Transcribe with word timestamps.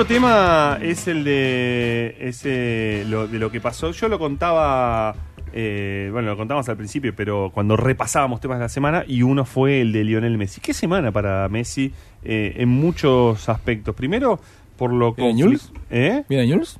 otro 0.00 0.14
tema 0.14 0.78
es 0.80 1.08
el 1.08 1.24
de 1.24 2.16
ese 2.20 3.04
lo, 3.08 3.26
de 3.26 3.40
lo 3.40 3.50
que 3.50 3.60
pasó. 3.60 3.90
Yo 3.90 4.08
lo 4.08 4.16
contaba, 4.16 5.12
eh, 5.52 6.08
bueno, 6.12 6.28
lo 6.28 6.36
contábamos 6.36 6.68
al 6.68 6.76
principio, 6.76 7.12
pero 7.16 7.50
cuando 7.52 7.76
repasábamos 7.76 8.40
temas 8.40 8.58
de 8.58 8.64
la 8.66 8.68
semana 8.68 9.02
y 9.08 9.22
uno 9.22 9.44
fue 9.44 9.80
el 9.80 9.90
de 9.92 10.04
Lionel 10.04 10.38
Messi. 10.38 10.60
¿Qué 10.60 10.72
semana 10.72 11.10
para 11.10 11.48
Messi 11.48 11.92
eh, 12.22 12.54
en 12.58 12.68
muchos 12.68 13.48
aspectos? 13.48 13.92
Primero 13.96 14.38
por 14.76 14.92
lo 14.92 15.14
¿Viene 15.14 15.32
confli- 15.32 15.42
Jules? 15.42 15.72
¿Eh? 15.90 16.22
¿Viene 16.28 16.52
Jules? 16.52 16.78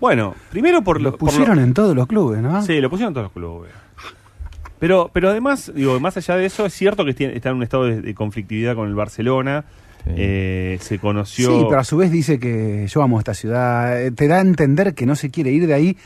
Bueno, 0.00 0.34
primero 0.50 0.82
por 0.82 1.00
lo 1.00 1.12
Lo 1.12 1.16
por 1.16 1.28
pusieron 1.28 1.60
en 1.60 1.72
todos 1.74 1.94
los 1.94 2.08
clubes, 2.08 2.42
¿no? 2.42 2.60
Sí, 2.62 2.80
lo 2.80 2.90
pusieron 2.90 3.14
todos 3.14 3.26
los 3.26 3.32
clubes. 3.32 3.70
Pero, 4.80 5.10
pero 5.12 5.30
además, 5.30 5.70
digo, 5.72 6.00
más 6.00 6.16
allá 6.16 6.34
de 6.36 6.46
eso, 6.46 6.66
es 6.66 6.74
cierto 6.74 7.04
que 7.04 7.10
está 7.12 7.50
en 7.50 7.56
un 7.56 7.62
estado 7.62 7.84
de, 7.84 8.00
de 8.02 8.14
conflictividad 8.16 8.74
con 8.74 8.88
el 8.88 8.96
Barcelona. 8.96 9.64
Sí. 10.04 10.10
Eh, 10.16 10.78
se 10.80 10.98
conoció. 10.98 11.48
Sí, 11.50 11.64
pero 11.68 11.80
a 11.80 11.84
su 11.84 11.96
vez 11.96 12.10
dice 12.10 12.38
que 12.38 12.86
yo 12.88 13.02
amo 13.02 13.18
esta 13.18 13.34
ciudad. 13.34 14.02
Eh, 14.02 14.10
Te 14.10 14.26
da 14.26 14.38
a 14.38 14.40
entender 14.40 14.94
que 14.94 15.06
no 15.06 15.14
se 15.16 15.30
quiere 15.30 15.50
ir 15.52 15.66
de 15.66 15.74
ahí, 15.74 15.96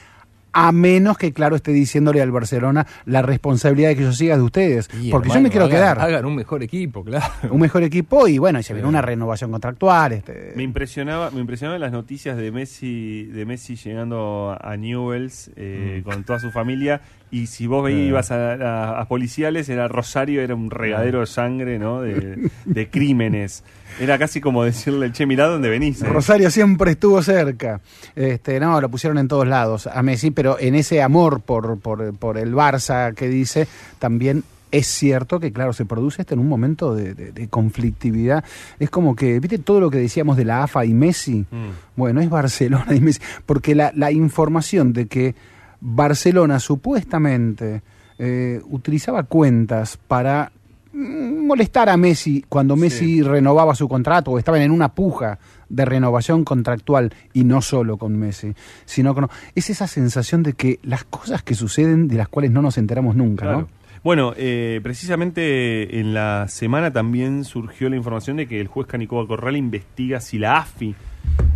a 0.59 0.73
menos 0.73 1.19
que, 1.19 1.34
claro, 1.34 1.55
esté 1.56 1.70
diciéndole 1.73 2.23
al 2.23 2.30
Barcelona 2.30 2.87
la 3.05 3.20
responsabilidad 3.20 3.91
de 3.91 3.97
que 3.97 4.02
yo 4.05 4.12
siga 4.12 4.37
de 4.38 4.42
ustedes. 4.42 4.88
Y, 5.02 5.10
porque 5.10 5.28
yo 5.28 5.41
me 5.41 5.51
quiero 5.51 5.66
hagan- 5.66 5.77
quedar. 5.77 6.01
Hagan 6.01 6.24
un 6.24 6.34
mejor 6.34 6.62
equipo, 6.62 7.05
claro. 7.05 7.27
Un 7.51 7.60
mejor 7.60 7.83
equipo 7.83 8.27
y 8.27 8.38
bueno, 8.38 8.59
y 8.59 8.62
se 8.62 8.73
viene 8.73 8.88
una 8.88 9.02
renovación 9.02 9.50
contractual. 9.50 10.12
Este, 10.12 10.52
Me 10.56 10.62
impresionaba, 10.62 11.30
me 11.30 11.41
impresionaban 11.41 11.80
las 11.80 11.92
noticias 11.92 12.38
de 12.38 12.50
Messi, 12.52 13.24
de 13.24 13.45
Messi 13.45 13.77
llegando 13.77 14.56
a 14.59 14.77
Newells 14.78 15.50
eh, 15.56 16.00
con 16.05 16.24
toda 16.24 16.38
su 16.41 16.50
familia. 16.50 17.02
Y 17.30 17.48
si 17.48 17.67
vos 17.67 17.91
Eh. 17.91 17.92
ibas 17.92 18.30
a, 18.30 18.52
a- 18.55 19.00
a 19.00 19.08
policiales, 19.08 19.69
era 19.69 19.89
Rosario, 19.89 20.41
era 20.41 20.55
un 20.55 20.70
regadero 20.70 21.20
de 21.20 21.27
sangre, 21.27 21.78
¿no? 21.78 22.00
De, 22.00 22.48
de 22.64 22.89
crímenes. 22.89 23.64
Era 23.98 24.17
casi 24.19 24.41
como 24.41 24.62
decirle, 24.62 25.11
che, 25.12 25.27
mirá 25.27 25.47
dónde 25.47 25.69
venís. 25.69 26.02
eh". 26.02 26.06
Rosario 26.06 26.50
siempre 26.50 26.92
estuvo 26.92 27.20
cerca. 27.23 27.80
Este, 28.14 28.61
no, 28.61 28.80
lo 28.80 28.89
pusieron 28.91 29.19
en 29.19 29.27
todos 29.27 29.47
lados 29.47 29.86
a 29.89 30.02
Messi, 30.02 30.30
pero 30.30 30.45
en 30.58 30.75
ese 30.75 31.02
amor 31.02 31.41
por, 31.41 31.78
por, 31.80 32.14
por 32.16 32.39
el 32.39 32.55
Barça 32.55 33.14
que 33.14 33.28
dice, 33.28 33.66
también 33.98 34.44
es 34.72 34.86
cierto 34.89 35.39
que, 35.41 35.52
claro, 35.52 35.72
se 35.72 35.84
produce 35.84 36.22
esto 36.22 36.34
en 36.34 36.41
un 36.41 36.48
momento 36.48 36.94
de, 36.94 37.14
de- 37.14 37.33
de 37.33 37.48
conflictividad. 37.48 38.44
Es 38.78 38.91
como 38.91 39.14
que, 39.17 39.39
viste, 39.41 39.58
todo 39.58 39.80
lo 39.80 39.91
que 39.91 39.98
decíamos 39.98 40.36
de 40.36 40.44
la 40.44 40.64
AFA 40.64 40.84
y 40.84 40.92
Messi, 40.92 41.47
Mm. 41.50 41.69
bueno, 41.97 42.20
es 42.20 42.28
Barcelona 42.28 42.94
y 42.94 43.00
Messi, 43.00 43.20
porque 43.47 43.74
la, 43.74 43.92
la 43.94 44.11
información 44.11 44.92
de 44.92 45.06
que 45.06 45.34
Barcelona 45.80 46.58
supuestamente 46.58 47.83
eh, 48.19 48.61
utilizaba 48.70 49.22
cuentas 49.24 49.98
para 50.08 50.50
mm, 50.92 51.47
molestar 51.47 51.89
a 51.89 51.97
Messi 51.97 52.44
cuando 52.48 52.74
Messi 52.77 53.22
renovaba 53.22 53.74
su 53.74 53.89
contrato 53.89 54.33
o 54.33 54.39
estaban 54.39 54.62
en 54.62 54.70
una 54.72 54.89
puja 54.89 55.39
de 55.69 55.84
renovación 55.84 56.45
contractual 56.45 57.12
y 57.33 57.45
no 57.45 57.62
solo 57.62 57.97
con 57.97 58.17
Messi, 58.17 58.53
sino 58.84 59.14
con 59.14 59.28
es 59.55 59.70
esa 59.70 59.86
sensación 59.86 60.42
de 60.42 60.53
que 60.53 60.78
las 60.83 61.05
cosas 61.05 61.42
que 61.42 61.55
suceden 61.55 62.08
de 62.08 62.17
las 62.17 62.28
cuales 62.28 62.50
no 62.50 62.62
nos 62.62 62.78
enteramos 62.78 63.17
nunca, 63.17 63.45
Claro. 63.45 63.61
¿no? 63.62 63.69
Bueno, 64.05 64.34
eh, 64.36 64.78
precisamente 64.84 65.98
en 65.98 66.14
la 66.14 66.47
semana 66.48 66.92
también 66.92 67.42
surgió 67.45 67.89
la 67.91 67.97
información 67.97 68.36
de 68.36 68.47
que 68.47 68.61
el 68.61 68.69
juez 68.69 68.86
Canicoba 68.86 69.27
Corral 69.27 69.56
investiga 69.56 70.20
si 70.20 70.39
la 70.39 70.58
AFI 70.58 70.95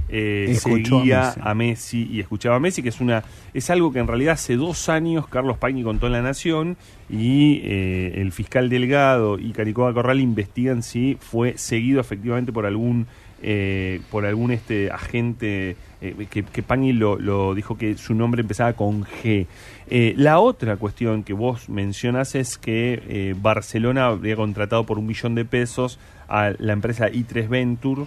eh, 0.08 0.46
Escuchó 0.48 0.96
a 0.96 1.00
seguía 1.00 1.20
Messi. 1.22 1.40
a 1.44 1.54
Messi. 1.54 2.08
y 2.10 2.18
escuchaba 2.20 2.56
a 2.56 2.58
Messi, 2.60 2.82
que 2.82 2.88
es 2.88 3.00
una 3.00 3.22
es 3.54 3.70
algo 3.70 3.92
que 3.92 4.00
en 4.00 4.08
realidad 4.08 4.32
hace 4.32 4.56
dos 4.56 4.88
años 4.88 5.28
Carlos 5.28 5.58
Pañi 5.58 5.84
contó 5.84 6.06
en 6.08 6.12
La 6.12 6.22
Nación 6.22 6.76
y 7.08 7.60
eh, 7.62 8.14
el 8.16 8.32
fiscal 8.32 8.68
Delgado 8.68 9.38
y 9.38 9.52
Canicoba 9.52 9.94
Corral 9.94 10.18
investigan 10.20 10.82
si 10.82 11.16
fue 11.20 11.56
seguido 11.56 12.00
efectivamente 12.00 12.52
por 12.52 12.66
algún 12.66 13.06
eh, 13.42 14.02
por 14.10 14.26
algún 14.26 14.50
este 14.50 14.90
agente 14.90 15.74
eh, 16.02 16.26
que, 16.28 16.42
que 16.42 16.62
Pañi 16.62 16.92
lo, 16.92 17.54
dijo 17.54 17.78
que 17.78 17.96
su 17.96 18.14
nombre 18.14 18.42
empezaba 18.42 18.74
con 18.74 19.04
G. 19.04 19.46
Eh, 19.88 20.12
la 20.16 20.40
otra 20.40 20.76
cuestión 20.76 21.22
que 21.22 21.32
vos 21.32 21.70
mencionas 21.70 22.34
es 22.34 22.58
que 22.58 23.34
Barcelona 23.40 24.06
habría 24.06 24.36
contratado 24.36 24.84
por 24.84 24.98
un 24.98 25.06
millón 25.06 25.34
de 25.34 25.46
pesos 25.46 25.98
a 26.28 26.52
la 26.58 26.74
empresa 26.74 27.08
i3 27.08 27.48
Venture, 27.48 28.06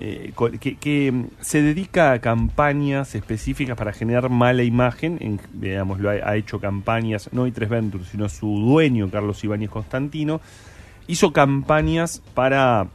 que, 0.00 1.12
mm, 1.12 1.24
se 1.40 1.60
dedica 1.60 2.12
a 2.12 2.18
campañas 2.20 3.14
específicas 3.14 3.76
para 3.76 3.92
generar 3.92 4.30
mala 4.30 4.62
imagen. 4.62 5.18
En, 5.20 5.38
lo 5.98 6.08
ha, 6.08 6.14
ha 6.14 6.36
hecho 6.36 6.60
campañas, 6.60 7.28
no 7.32 7.46
i3 7.46 7.68
Venture, 7.68 8.04
sino 8.04 8.28
su 8.30 8.48
dueño, 8.58 9.10
Carlos 9.10 9.44
Ibáñez 9.44 9.68
Constantino, 9.68 10.40
hizo 11.06 11.32
campañas 11.34 12.22
para 12.32 12.88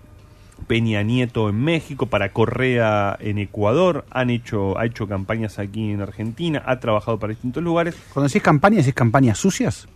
Peña 0.66 1.04
Nieto 1.04 1.50
en 1.50 1.62
México, 1.62 2.08
para 2.08 2.34
Correa 2.34 3.18
en 3.20 3.38
Ecuador, 3.38 4.06
han 4.10 4.30
hecho, 4.30 4.78
ha 4.78 4.86
hecho 4.86 5.08
campañas 5.08 5.60
aquí 5.60 5.92
en 5.92 6.02
Argentina, 6.02 6.62
ha 6.66 6.80
trabajado 6.80 7.20
para 7.20 7.32
distintos 7.32 7.64
lugares. 7.64 7.96
Cuando 8.14 8.28
decís 8.28 8.42
campañas, 8.42 8.88
¿es 8.88 8.94
campañas 8.94 9.38
sucias? 9.38 9.88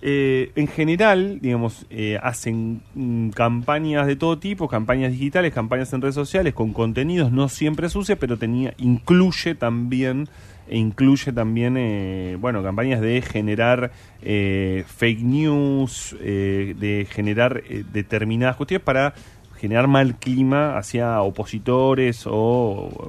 Eh, 0.00 0.52
en 0.54 0.68
general, 0.68 1.40
digamos, 1.40 1.84
eh, 1.90 2.18
hacen 2.22 2.82
mm, 2.94 3.30
campañas 3.30 4.06
de 4.06 4.14
todo 4.14 4.38
tipo, 4.38 4.68
campañas 4.68 5.12
digitales, 5.12 5.52
campañas 5.52 5.92
en 5.92 6.02
redes 6.02 6.14
sociales, 6.14 6.54
con 6.54 6.72
contenidos 6.72 7.32
no 7.32 7.48
siempre 7.48 7.88
sucios, 7.88 8.18
pero 8.18 8.36
tenía, 8.36 8.74
incluye 8.78 9.56
también, 9.56 10.28
e 10.68 10.78
incluye 10.78 11.32
también, 11.32 11.76
eh, 11.76 12.36
bueno, 12.38 12.62
campañas 12.62 13.00
de 13.00 13.22
generar 13.22 13.90
eh, 14.22 14.84
fake 14.86 15.22
news, 15.22 16.16
eh, 16.20 16.74
de 16.78 17.06
generar 17.10 17.62
eh, 17.68 17.84
determinadas 17.92 18.56
cuestiones 18.56 18.84
para 18.84 19.14
generar 19.56 19.88
mal 19.88 20.16
clima 20.16 20.78
hacia 20.78 21.20
opositores 21.20 22.26
o, 22.26 22.32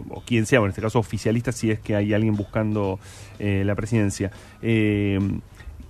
o 0.09 0.23
quien 0.25 0.45
sea, 0.45 0.59
en 0.59 0.69
este 0.69 0.81
caso 0.81 0.97
oficialistas, 0.99 1.55
si 1.55 1.69
es 1.69 1.79
que 1.79 1.95
hay 1.95 2.13
alguien 2.13 2.35
buscando 2.35 2.99
eh, 3.37 3.63
la 3.65 3.75
presidencia. 3.75 4.31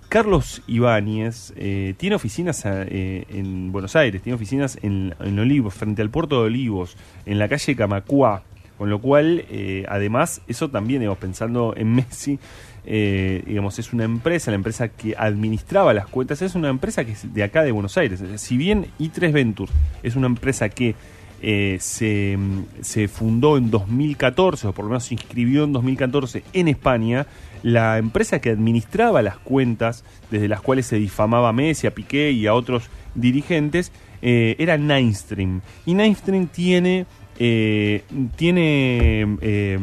Carlos 0.10 0.64
Ibáñez 0.66 1.54
eh, 1.56 1.94
tiene 1.98 2.16
oficinas 2.16 2.64
eh, 2.66 3.26
en 3.30 3.72
Buenos 3.72 3.96
Aires, 3.96 4.24
tiene 4.24 4.34
oficinas 4.36 4.80
en, 4.82 5.14
en 5.20 5.38
Olivos, 5.38 5.76
frente 5.76 6.02
al 6.02 6.10
puerto 6.10 6.42
de 6.42 6.48
Olivos, 6.48 6.98
en 7.28 7.38
la 7.38 7.48
calle 7.48 7.76
Camacuá, 7.76 8.42
con 8.80 8.90
lo 8.90 9.02
cual, 9.02 9.44
eh, 9.50 9.86
además, 9.90 10.42
eso 10.48 10.70
también, 10.70 11.02
digamos, 11.02 11.20
pensando 11.20 11.74
en 11.76 11.96
Messi, 11.96 12.40
eh, 12.86 13.44
digamos, 13.46 13.78
es 13.78 13.92
una 13.92 14.06
empresa, 14.06 14.52
la 14.52 14.56
empresa 14.56 14.88
que 14.88 15.16
administraba 15.18 15.94
las 15.94 16.08
cuentas, 16.08 16.42
es 16.42 16.56
una 16.56 16.70
empresa 16.70 17.04
que 17.04 17.12
es 17.12 17.34
de 17.34 17.44
acá 17.44 17.64
de 17.64 17.74
Buenos 17.74 17.98
Aires. 17.98 18.24
Si 18.38 18.56
bien 18.56 18.88
i3 18.98 19.34
Ventures 19.34 19.74
es 20.02 20.16
una 20.16 20.28
empresa 20.28 20.70
que 20.70 20.96
eh, 21.42 21.76
se, 21.82 22.40
se 22.80 23.10
fundó 23.10 23.58
en 23.58 23.70
2014, 23.70 24.68
o 24.68 24.72
por 24.72 24.86
lo 24.86 24.92
menos 24.92 25.04
se 25.04 25.16
inscribió 25.16 25.66
en 25.66 25.74
2014 25.74 26.44
en 26.54 26.70
España, 26.70 27.28
la 27.62 27.98
empresa 27.98 28.40
que 28.40 28.50
administraba 28.50 29.22
las 29.22 29.40
cuentas 29.40 30.06
desde 30.32 30.48
las 30.48 30.62
cuales 30.62 30.86
se 30.86 30.96
difamaba 30.96 31.50
a 31.50 31.54
Messi, 31.54 31.86
a 31.86 31.94
Piqué 31.94 32.32
y 32.32 32.48
a 32.48 32.54
otros 32.54 32.90
dirigentes, 33.14 33.92
era 34.22 34.78
Ninestream. 34.78 35.62
Y 35.86 35.96
Ninestream 35.96 36.48
tiene, 36.48 37.06
eh, 37.40 38.04
tiene 38.36 39.38
eh, 39.42 39.80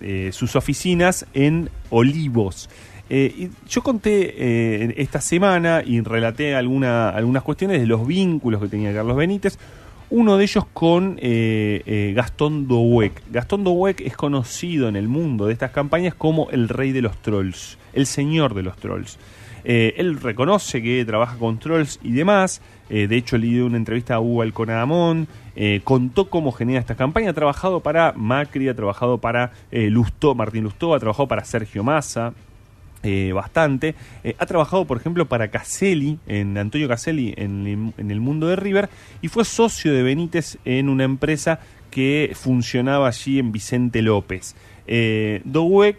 eh, 0.00 0.30
sus 0.32 0.54
oficinas 0.54 1.26
en 1.34 1.68
Olivos. 1.90 2.70
Eh, 3.12 3.50
yo 3.68 3.82
conté 3.82 5.02
esta 5.02 5.20
semana 5.20 5.82
y 5.84 6.00
relaté 6.00 6.54
alguna, 6.54 7.08
algunas 7.08 7.42
cuestiones 7.42 7.80
de 7.80 7.86
los 7.88 8.06
vínculos 8.06 8.62
que 8.62 8.68
tenía 8.68 8.94
Carlos 8.94 9.16
Benítez. 9.16 9.58
Uno 10.10 10.36
de 10.36 10.44
ellos 10.44 10.64
con 10.72 11.16
Gastón 11.16 12.68
Douek. 12.68 13.22
Gastón 13.32 13.64
Douek 13.64 14.00
es 14.00 14.16
conocido 14.16 14.88
en 14.88 14.94
el 14.94 15.08
mundo 15.08 15.46
de 15.46 15.52
estas 15.52 15.72
campañas 15.72 16.14
como 16.14 16.50
el 16.50 16.68
rey 16.68 16.92
de 16.92 17.02
los 17.02 17.16
trolls, 17.20 17.78
el 17.92 18.06
señor 18.06 18.54
de 18.54 18.62
los 18.62 18.76
trolls. 18.76 19.18
Eh, 19.64 19.94
él 19.98 20.20
reconoce 20.20 20.82
que 20.82 21.04
trabaja 21.04 21.36
con 21.36 21.58
trolls 21.58 21.98
y 22.02 22.12
demás. 22.12 22.60
Eh, 22.88 23.06
de 23.06 23.16
hecho, 23.16 23.38
le 23.38 23.46
dio 23.46 23.66
una 23.66 23.76
entrevista 23.76 24.14
a 24.14 24.20
Hugo 24.20 24.42
Alconadamón. 24.42 25.28
Eh, 25.56 25.80
contó 25.84 26.28
cómo 26.30 26.52
genera 26.52 26.80
esta 26.80 26.94
campaña. 26.96 27.30
Ha 27.30 27.34
trabajado 27.34 27.80
para 27.80 28.12
Macri, 28.16 28.68
ha 28.68 28.74
trabajado 28.74 29.18
para 29.18 29.52
eh, 29.70 29.90
Lustó, 29.90 30.34
Martín 30.34 30.64
Lustó, 30.64 30.94
ha 30.94 30.98
trabajado 31.00 31.28
para 31.28 31.44
Sergio 31.44 31.84
Massa. 31.84 32.32
bastante. 33.34 33.94
Ha 34.38 34.44
trabajado, 34.46 34.84
por 34.84 34.98
ejemplo, 34.98 35.24
para 35.26 35.48
Caselli, 35.48 36.18
en 36.26 36.58
Antonio 36.58 36.86
Caselli, 36.88 37.32
en, 37.36 37.66
el- 37.66 37.92
en 37.96 38.10
el 38.10 38.20
mundo 38.20 38.46
de 38.46 38.56
River, 38.56 38.90
y 39.22 39.28
fue 39.28 39.44
socio 39.46 39.92
de 39.94 40.02
Benítez 40.02 40.58
en 40.66 40.88
una 40.90 41.04
empresa 41.04 41.60
que 41.90 42.32
funcionaba 42.34 43.08
allí 43.08 43.38
en 43.38 43.52
Vicente 43.52 44.02
López. 44.02 44.54
Eh, 44.92 45.40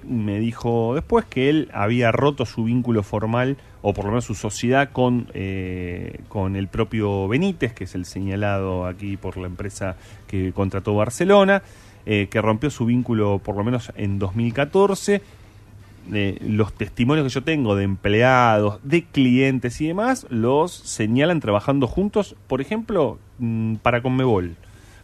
me 0.03 0.39
dijo 0.41 0.95
después 0.95 1.23
que 1.23 1.49
él 1.49 1.69
había 1.73 2.11
roto 2.11 2.45
su 2.45 2.65
vínculo 2.65 3.03
formal, 3.03 3.55
o 3.81 3.93
por 3.93 4.03
lo 4.03 4.11
menos 4.11 4.25
su 4.25 4.35
sociedad, 4.35 4.91
con, 4.91 5.27
eh, 5.33 6.19
con 6.27 6.57
el 6.57 6.67
propio 6.67 7.29
Benítez, 7.29 7.73
que 7.73 7.85
es 7.85 7.95
el 7.95 8.03
señalado 8.03 8.85
aquí 8.85 9.15
por 9.15 9.37
la 9.37 9.47
empresa 9.47 9.95
que 10.27 10.51
contrató 10.51 10.93
Barcelona, 10.93 11.63
eh, 12.05 12.27
que 12.29 12.41
rompió 12.41 12.69
su 12.69 12.85
vínculo 12.85 13.39
por 13.39 13.55
lo 13.55 13.63
menos 13.63 13.93
en 13.95 14.19
2014 14.19 15.21
eh, 16.11 16.37
los 16.41 16.73
testimonios 16.73 17.25
que 17.27 17.33
yo 17.33 17.43
tengo 17.43 17.75
de 17.75 17.85
empleados, 17.85 18.79
de 18.83 19.05
clientes 19.05 19.79
y 19.79 19.87
demás, 19.87 20.25
los 20.29 20.73
señalan 20.73 21.39
trabajando 21.39 21.87
juntos, 21.87 22.35
por 22.47 22.59
ejemplo, 22.59 23.19
mm, 23.39 23.75
para 23.75 24.01
Conmebol, 24.01 24.57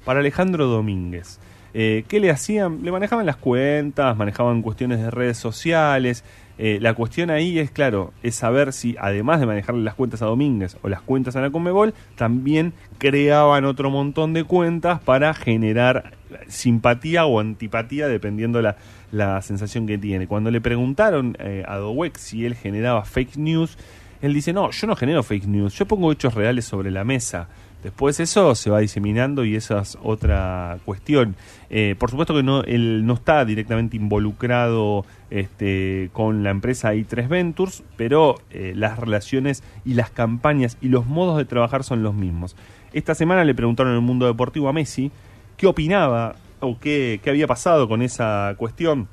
para 0.03 0.19
Alejandro 0.19 0.65
Domínguez. 0.65 1.39
Eh, 1.79 2.05
¿Qué 2.07 2.19
le 2.19 2.31
hacían? 2.31 2.79
Le 2.81 2.91
manejaban 2.91 3.27
las 3.27 3.35
cuentas, 3.35 4.17
manejaban 4.17 4.63
cuestiones 4.63 4.99
de 4.99 5.11
redes 5.11 5.37
sociales. 5.37 6.23
Eh, 6.57 6.79
la 6.81 6.95
cuestión 6.95 7.29
ahí 7.29 7.59
es, 7.59 7.69
claro, 7.69 8.13
es 8.23 8.33
saber 8.33 8.73
si 8.73 8.95
además 8.99 9.39
de 9.39 9.45
manejarle 9.45 9.83
las 9.83 9.93
cuentas 9.93 10.23
a 10.23 10.25
Domínguez 10.25 10.75
o 10.81 10.89
las 10.89 11.03
cuentas 11.03 11.35
a 11.35 11.41
la 11.41 11.51
Conmebol, 11.51 11.93
también 12.15 12.73
creaban 12.97 13.63
otro 13.65 13.91
montón 13.91 14.33
de 14.33 14.43
cuentas 14.43 14.99
para 15.01 15.35
generar 15.35 16.13
simpatía 16.47 17.27
o 17.27 17.39
antipatía 17.39 18.07
dependiendo 18.07 18.59
la, 18.63 18.77
la 19.11 19.39
sensación 19.43 19.85
que 19.85 19.99
tiene. 19.99 20.25
Cuando 20.25 20.49
le 20.49 20.59
preguntaron 20.61 21.37
eh, 21.39 21.63
a 21.67 21.77
Dowek 21.77 22.17
si 22.17 22.43
él 22.47 22.55
generaba 22.55 23.05
fake 23.05 23.37
news, 23.37 23.77
él 24.23 24.33
dice, 24.33 24.51
no, 24.51 24.71
yo 24.71 24.87
no 24.87 24.95
genero 24.95 25.21
fake 25.21 25.45
news, 25.45 25.75
yo 25.75 25.85
pongo 25.85 26.11
hechos 26.11 26.33
reales 26.33 26.65
sobre 26.65 26.89
la 26.89 27.03
mesa. 27.03 27.49
Después 27.83 28.19
eso 28.19 28.55
se 28.55 28.69
va 28.69 28.79
diseminando 28.79 29.45
y 29.45 29.55
esa 29.55 29.79
es 29.81 29.97
otra 30.01 30.79
cuestión. 30.83 31.35
Eh, 31.69 31.95
por 31.97 32.09
supuesto 32.09 32.33
que 32.33 32.43
no, 32.43 32.63
él 32.63 33.05
no 33.05 33.13
está 33.13 33.45
directamente 33.45 33.95
involucrado 33.97 35.05
este, 35.29 36.09
con 36.11 36.43
la 36.43 36.49
empresa 36.49 36.93
i3 36.95 37.27
Ventures, 37.27 37.83
pero 37.95 38.35
eh, 38.49 38.73
las 38.75 38.97
relaciones 38.97 39.63
y 39.85 39.93
las 39.93 40.09
campañas 40.09 40.77
y 40.81 40.89
los 40.89 41.05
modos 41.05 41.37
de 41.37 41.45
trabajar 41.45 41.83
son 41.83 42.03
los 42.03 42.13
mismos. 42.13 42.55
Esta 42.93 43.15
semana 43.15 43.43
le 43.43 43.53
preguntaron 43.53 43.91
en 43.91 43.99
el 43.99 44.03
mundo 44.05 44.25
deportivo 44.25 44.69
a 44.69 44.73
Messi 44.73 45.11
qué 45.55 45.67
opinaba 45.67 46.35
o 46.59 46.79
qué, 46.79 47.19
qué 47.23 47.29
había 47.29 47.47
pasado 47.47 47.87
con 47.87 48.01
esa 48.01 48.55
cuestión 48.57 49.07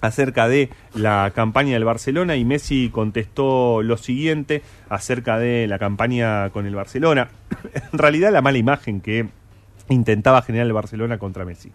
acerca 0.00 0.48
de 0.48 0.70
la 0.94 1.32
campaña 1.34 1.74
del 1.74 1.84
Barcelona 1.84 2.36
y 2.36 2.44
Messi 2.44 2.90
contestó 2.90 3.82
lo 3.82 3.96
siguiente 3.96 4.62
acerca 4.88 5.38
de 5.38 5.66
la 5.66 5.78
campaña 5.78 6.50
con 6.50 6.66
el 6.66 6.74
Barcelona. 6.74 7.28
en 7.92 7.98
realidad 7.98 8.32
la 8.32 8.42
mala 8.42 8.58
imagen 8.58 9.00
que 9.00 9.28
intentaba 9.88 10.42
generar 10.42 10.66
el 10.66 10.72
Barcelona 10.72 11.18
contra 11.18 11.44
Messi. 11.44 11.72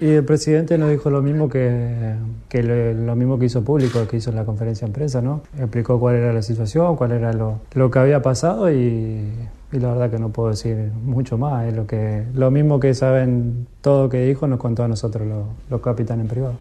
Y 0.00 0.08
el 0.08 0.24
presidente 0.24 0.76
nos 0.76 0.90
dijo 0.90 1.08
lo 1.08 1.22
mismo 1.22 1.48
que, 1.48 2.14
que 2.48 2.62
lo, 2.62 3.14
mismo 3.16 3.38
que 3.38 3.46
hizo 3.46 3.64
público, 3.64 4.06
que 4.08 4.16
hizo 4.16 4.30
en 4.30 4.36
la 4.36 4.44
conferencia 4.44 4.86
de 4.86 4.92
prensa, 4.92 5.22
¿no? 5.22 5.42
Explicó 5.56 6.00
cuál 6.00 6.16
era 6.16 6.32
la 6.32 6.42
situación, 6.42 6.96
cuál 6.96 7.12
era 7.12 7.32
lo, 7.32 7.60
lo 7.74 7.90
que 7.90 7.98
había 8.00 8.20
pasado 8.20 8.70
y 8.72 9.32
y 9.74 9.80
la 9.80 9.88
verdad 9.88 10.08
que 10.08 10.20
no 10.20 10.28
puedo 10.30 10.50
decir 10.50 10.92
mucho 11.02 11.36
más. 11.36 11.66
Es 11.66 11.74
lo, 11.74 11.84
que, 11.86 12.24
lo 12.32 12.52
mismo 12.52 12.78
que 12.78 12.94
saben 12.94 13.66
todo 13.80 14.04
lo 14.04 14.08
que 14.08 14.24
dijo, 14.24 14.46
nos 14.46 14.60
contó 14.60 14.84
a 14.84 14.88
nosotros 14.88 15.26
los, 15.26 15.46
los 15.68 15.80
capitanes 15.80 16.24
en 16.24 16.28
privado. 16.28 16.60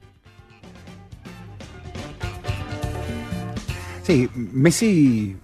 Sí, 4.02 4.28
Messi 4.34 5.38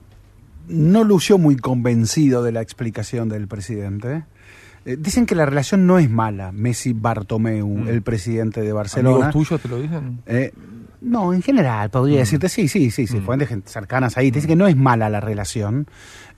no 0.70 1.04
lució 1.04 1.38
muy 1.38 1.58
convencido 1.58 2.44
de 2.44 2.52
la 2.52 2.62
explicación 2.62 3.28
del 3.28 3.48
presidente. 3.48 4.24
Eh, 4.86 4.96
dicen 4.98 5.26
que 5.26 5.36
la 5.36 5.46
relación 5.46 5.86
no 5.86 6.00
es 6.00 6.10
mala, 6.10 6.52
Messi-Bartomeu, 6.52 7.68
mm. 7.68 7.88
el 7.90 8.02
presidente 8.02 8.62
de 8.62 8.72
Barcelona. 8.72 9.28
¿Amigos 9.28 9.34
tuyos 9.34 9.62
te 9.62 9.68
lo 9.68 9.82
dicen? 9.82 10.22
Eh, 10.26 10.54
no, 11.02 11.34
en 11.34 11.42
general, 11.42 11.90
podría 11.90 12.18
mm. 12.18 12.20
decirte, 12.20 12.50
sí, 12.50 12.68
sí, 12.68 12.92
sí, 12.92 13.08
sí, 13.08 13.18
mm. 13.18 13.26
fuentes 13.26 13.50
cercanas 13.66 14.18
ahí. 14.18 14.32
Te 14.32 14.36
dicen 14.38 14.50
que 14.50 14.56
no 14.56 14.68
es 14.68 14.76
mala 14.76 15.10
la 15.10 15.20
relación. 15.20 15.88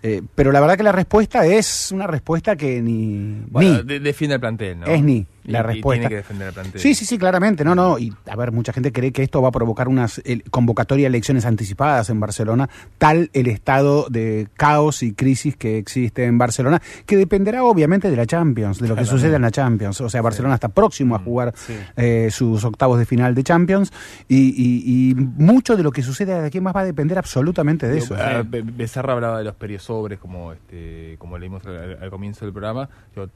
Eh, 0.03 0.21
pero 0.35 0.51
la 0.51 0.59
verdad 0.59 0.77
que 0.77 0.83
la 0.83 0.91
respuesta 0.91 1.45
es 1.45 1.91
una 1.91 2.07
respuesta 2.07 2.55
que 2.55 2.81
ni. 2.81 3.43
Bueno, 3.49 3.83
defiende 3.83 4.35
el 4.35 4.41
plantel, 4.41 4.79
¿no? 4.79 4.87
Es 4.87 5.03
ni 5.03 5.25
la 5.43 5.63
respuesta. 5.63 6.07
tiene 6.07 6.09
que 6.09 6.15
defender 6.17 6.47
el 6.49 6.53
plantel. 6.53 6.81
Sí, 6.81 6.95
sí, 6.95 7.05
sí, 7.05 7.17
claramente. 7.17 7.63
No, 7.63 7.75
no. 7.75 7.97
Y 7.97 8.13
a 8.29 8.35
ver, 8.35 8.51
mucha 8.51 8.73
gente 8.73 8.91
cree 8.91 9.11
que 9.11 9.23
esto 9.23 9.41
va 9.41 9.49
a 9.49 9.51
provocar 9.51 9.87
unas 9.87 10.21
convocatoria 10.49 11.03
de 11.03 11.07
elecciones 11.07 11.45
anticipadas 11.45 12.09
en 12.09 12.19
Barcelona, 12.19 12.69
tal 12.97 13.29
el 13.33 13.47
estado 13.47 14.07
de 14.09 14.47
caos 14.55 15.03
y 15.03 15.13
crisis 15.13 15.55
que 15.55 15.77
existe 15.77 16.25
en 16.25 16.37
Barcelona, 16.37 16.81
que 17.05 17.17
dependerá 17.17 17.63
obviamente 17.63 18.09
de 18.09 18.17
la 18.17 18.25
Champions, 18.25 18.79
de 18.79 18.87
lo 18.87 18.95
que 18.95 19.05
suceda 19.05 19.35
en 19.35 19.41
la 19.41 19.51
Champions. 19.51 20.01
O 20.01 20.09
sea, 20.09 20.21
Barcelona 20.21 20.55
está 20.55 20.69
próximo 20.69 21.15
a 21.15 21.19
mm, 21.19 21.23
jugar 21.23 21.53
eh, 21.95 22.29
sus 22.31 22.63
octavos 22.63 22.99
de 22.99 23.05
final 23.05 23.35
de 23.35 23.43
Champions 23.43 23.91
y, 24.27 25.15
mucho 25.15 25.75
de 25.75 25.83
lo 25.83 25.91
que 25.91 26.01
suceda 26.01 26.41
de 26.41 26.47
aquí 26.47 26.59
más 26.59 26.75
va 26.75 26.81
a 26.81 26.85
depender 26.85 27.17
absolutamente 27.17 27.87
de 27.87 27.97
eso. 27.97 28.15
Eh, 28.17 28.43
Becerra 28.63 29.13
hablaba 29.13 29.39
de 29.39 29.43
los 29.43 29.55
periodos 29.55 29.83
sobres, 29.91 30.19
como, 30.19 30.53
este, 30.53 31.17
como 31.19 31.37
leímos 31.37 31.65
al, 31.65 32.09
comienzo 32.09 32.45
del 32.45 32.53
programa, 32.53 32.87
lo, 33.13 33.29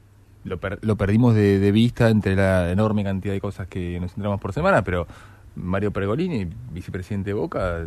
lo 0.80 0.96
perdimos 0.96 1.34
de, 1.34 1.70
vista 1.70 2.08
entre 2.08 2.34
la 2.34 2.70
enorme 2.70 3.04
cantidad 3.04 3.34
de 3.34 3.40
cosas 3.42 3.66
que 3.66 4.00
nos 4.00 4.14
entramos 4.16 4.40
por 4.40 4.54
semana, 4.54 4.82
pero 4.82 5.06
Mario 5.54 5.90
Pergolini, 5.90 6.48
vicepresidente 6.72 7.30
de 7.30 7.34
Boca, 7.34 7.86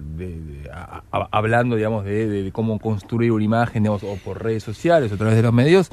hablando, 1.31 1.77
digamos, 1.77 2.05
de, 2.05 2.51
cómo 2.53 2.77
construir 2.77 3.31
una 3.31 3.43
imagen, 3.43 3.81
digamos, 3.81 4.03
o 4.03 4.15
por 4.23 4.43
redes 4.43 4.61
sociales 4.61 5.11
o 5.11 5.15
a 5.15 5.17
través 5.17 5.35
de 5.35 5.41
los 5.41 5.53
medios, 5.53 5.89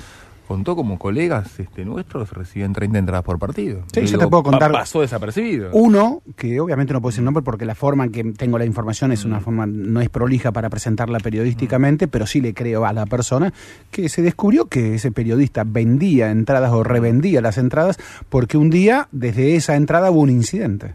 contó 0.47 0.77
como 0.77 0.99
colegas 0.99 1.59
este, 1.59 1.85
nuestros 1.85 2.31
reciben 2.33 2.73
30 2.73 2.99
entradas 2.99 3.25
por 3.25 3.39
partido. 3.39 3.83
Sí, 3.93 4.07
yo 4.07 4.19
te 4.19 4.27
puedo 4.27 4.43
contar. 4.43 4.73
Pasó 4.73 5.01
desapercibido. 5.01 5.71
Uno, 5.73 6.23
que 6.37 6.61
obviamente 6.61 6.93
no 6.93 7.01
puedo 7.01 7.11
decir 7.11 7.25
nombre 7.25 7.43
porque 7.43 7.65
la 7.65 7.75
forma 7.75 8.05
en 8.05 8.13
que 8.13 8.25
tengo 8.33 8.59
la 8.59 8.65
información 8.65 9.13
es 9.13 9.25
una 9.25 9.41
mm. 9.41 9.43
forma, 9.43 9.67
no 9.67 10.01
es 10.01 10.09
prolija 10.09 10.53
para 10.53 10.71
presentarla 10.71 11.21
periodísticamente, 11.21 12.07
mm. 12.07 12.11
pero 12.11 12.27
sí 12.27 12.41
le 12.41 12.55
creo 12.55 12.87
a 12.87 12.93
la 12.93 13.07
persona 13.07 13.53
que 13.91 14.09
se 14.09 14.23
descubrió 14.23 14.67
que 14.67 14.95
ese 14.95 15.13
periodista 15.13 15.65
vendía 15.65 16.31
entradas 16.31 16.73
o 16.73 16.83
revendía 16.83 17.41
las 17.41 17.59
entradas 17.59 17.99
porque 18.29 18.57
un 18.57 18.71
día 18.71 19.09
desde 19.13 19.57
esa 19.57 19.77
entrada 19.77 20.11
hubo 20.11 20.21
un 20.21 20.31
incidente 20.31 20.95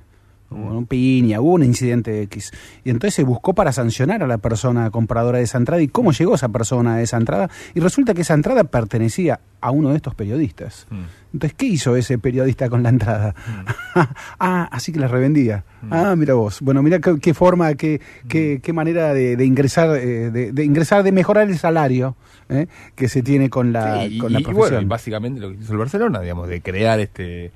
hubo 0.51 0.77
un 0.77 0.85
piña, 0.85 1.39
hubo 1.41 1.53
un 1.53 1.63
incidente 1.63 2.21
X. 2.23 2.51
Y 2.83 2.89
entonces 2.89 3.15
se 3.15 3.23
buscó 3.23 3.53
para 3.53 3.71
sancionar 3.71 4.21
a 4.21 4.27
la 4.27 4.37
persona 4.37 4.89
compradora 4.91 5.37
de 5.37 5.45
esa 5.45 5.57
entrada 5.57 5.81
y 5.81 5.87
cómo 5.87 6.11
llegó 6.11 6.35
esa 6.35 6.49
persona 6.49 6.95
a 6.95 7.01
esa 7.01 7.17
entrada. 7.17 7.49
Y 7.73 7.79
resulta 7.79 8.13
que 8.13 8.21
esa 8.21 8.33
entrada 8.33 8.63
pertenecía 8.65 9.39
a 9.61 9.71
uno 9.71 9.89
de 9.89 9.95
estos 9.95 10.15
periodistas. 10.15 10.87
Mm. 10.89 11.01
Entonces, 11.33 11.55
¿qué 11.57 11.65
hizo 11.67 11.95
ese 11.95 12.17
periodista 12.17 12.69
con 12.69 12.83
la 12.83 12.89
entrada? 12.89 13.33
Mm. 13.47 13.99
ah, 14.39 14.67
así 14.71 14.91
que 14.91 14.99
la 14.99 15.07
revendía. 15.07 15.63
Mm. 15.83 15.93
Ah, 15.93 16.15
mira 16.15 16.33
vos. 16.33 16.61
Bueno, 16.61 16.83
mira 16.83 16.99
qué, 16.99 17.33
forma, 17.33 17.73
qué, 17.75 18.01
qué, 18.27 18.59
qué, 18.61 18.73
manera 18.73 19.13
de, 19.13 19.43
ingresar, 19.45 19.95
eh, 19.97 20.31
de, 20.31 20.65
ingresar, 20.65 21.03
de 21.03 21.11
mejorar 21.11 21.49
el 21.49 21.57
salario 21.57 22.15
eh, 22.49 22.67
que 22.95 23.07
se 23.07 23.23
tiene 23.23 23.49
con 23.49 23.71
la, 23.71 24.07
con 24.19 24.33
la 24.33 24.41
profesión. 24.41 24.89
básicamente 24.89 25.39
lo 25.39 25.51
que 25.51 25.63
hizo 25.63 25.71
el 25.71 25.79
Barcelona, 25.79 26.19
digamos, 26.19 26.49
de 26.49 26.61
crear 26.61 26.99
este 26.99 27.51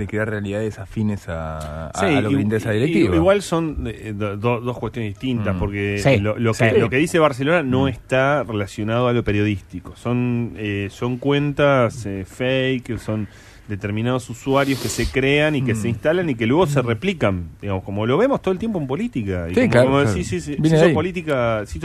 de 0.00 0.06
crear 0.06 0.30
realidades 0.30 0.78
afines 0.78 1.28
a, 1.28 1.92
lo 2.22 2.30
que 2.30 2.40
interesa 2.40 2.70
directiva. 2.70 3.14
Igual 3.14 3.42
son 3.42 3.84
eh, 3.86 4.14
dos 4.16 4.78
cuestiones 4.78 5.12
distintas, 5.12 5.54
mm. 5.54 5.58
porque 5.58 6.18
lo, 6.20 6.54
que, 6.54 6.72
lo 6.72 6.88
que 6.88 6.96
dice 6.96 7.18
Barcelona 7.18 7.62
no 7.62 7.84
mm. 7.84 7.88
está 7.88 8.42
relacionado 8.42 9.08
a 9.08 9.12
lo 9.12 9.22
periodístico. 9.22 9.94
Son, 9.96 10.54
eh, 10.56 10.88
son 10.90 11.18
cuentas 11.18 12.06
eh, 12.06 12.24
fake, 12.26 12.98
son 12.98 13.28
determinados 13.70 14.28
usuarios 14.28 14.80
que 14.80 14.88
se 14.88 15.06
crean 15.06 15.54
y 15.54 15.62
que 15.62 15.74
se 15.74 15.86
mm. 15.86 15.90
instalan 15.90 16.28
y 16.28 16.34
que 16.34 16.44
luego 16.44 16.66
se 16.66 16.82
replican, 16.82 17.50
digamos, 17.62 17.84
como 17.84 18.04
lo 18.04 18.18
vemos 18.18 18.42
todo 18.42 18.52
el 18.52 18.58
tiempo 18.58 18.78
en 18.78 18.86
política. 18.86 19.46
Y 19.48 19.68
como, 19.68 20.04
se, 20.06 20.18
hizo 20.18 20.92
política, 20.92 21.64
se, 21.64 21.78